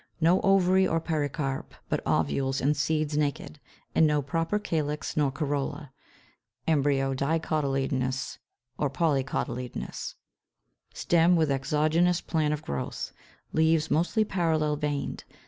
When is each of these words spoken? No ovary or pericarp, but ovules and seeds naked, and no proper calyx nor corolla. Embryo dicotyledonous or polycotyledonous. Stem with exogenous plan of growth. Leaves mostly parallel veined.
No 0.19 0.39
ovary 0.41 0.87
or 0.87 0.99
pericarp, 0.99 1.75
but 1.87 2.01
ovules 2.07 2.59
and 2.59 2.75
seeds 2.75 3.15
naked, 3.15 3.59
and 3.93 4.07
no 4.07 4.23
proper 4.23 4.57
calyx 4.57 5.15
nor 5.15 5.29
corolla. 5.31 5.91
Embryo 6.65 7.13
dicotyledonous 7.13 8.39
or 8.79 8.89
polycotyledonous. 8.89 10.15
Stem 10.91 11.35
with 11.35 11.51
exogenous 11.51 12.19
plan 12.19 12.51
of 12.51 12.63
growth. 12.63 13.11
Leaves 13.53 13.91
mostly 13.91 14.25
parallel 14.25 14.75
veined. 14.75 15.23